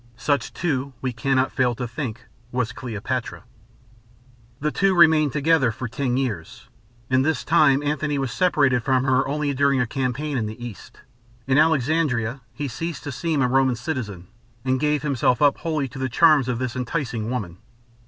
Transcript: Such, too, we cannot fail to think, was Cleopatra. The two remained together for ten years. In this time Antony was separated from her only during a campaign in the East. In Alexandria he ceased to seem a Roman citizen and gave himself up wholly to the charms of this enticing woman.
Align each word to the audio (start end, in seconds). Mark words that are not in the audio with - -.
Such, 0.17 0.51
too, 0.51 0.93
we 0.99 1.13
cannot 1.13 1.51
fail 1.51 1.75
to 1.75 1.87
think, 1.87 2.25
was 2.51 2.71
Cleopatra. 2.71 3.43
The 4.59 4.71
two 4.71 4.95
remained 4.95 5.31
together 5.31 5.69
for 5.71 5.87
ten 5.87 6.17
years. 6.17 6.69
In 7.11 7.21
this 7.21 7.43
time 7.43 7.83
Antony 7.83 8.17
was 8.17 8.31
separated 8.31 8.81
from 8.81 9.03
her 9.03 9.27
only 9.27 9.53
during 9.53 9.79
a 9.79 9.85
campaign 9.85 10.37
in 10.39 10.47
the 10.47 10.59
East. 10.65 11.01
In 11.45 11.59
Alexandria 11.59 12.41
he 12.51 12.67
ceased 12.67 13.03
to 13.03 13.11
seem 13.11 13.43
a 13.43 13.47
Roman 13.47 13.75
citizen 13.75 14.25
and 14.65 14.79
gave 14.79 15.03
himself 15.03 15.39
up 15.39 15.59
wholly 15.59 15.87
to 15.89 15.99
the 15.99 16.09
charms 16.09 16.47
of 16.47 16.57
this 16.57 16.75
enticing 16.75 17.29
woman. 17.29 17.59